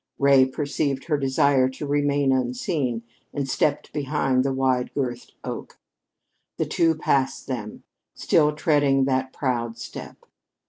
Ray 0.17 0.45
perceived 0.47 1.03
her 1.03 1.17
desire 1.19 1.69
to 1.69 1.85
remain 1.85 2.31
unseen, 2.31 3.03
and 3.35 3.47
stepped 3.47 3.93
behind 3.93 4.43
the 4.43 4.51
wide 4.51 4.89
girthed 4.95 5.33
oak. 5.43 5.77
The 6.57 6.65
two 6.65 6.95
passed 6.95 7.45
them, 7.45 7.83
still 8.15 8.51
treading 8.55 9.05
that 9.05 9.31
proud 9.31 9.77
step. 9.77 10.15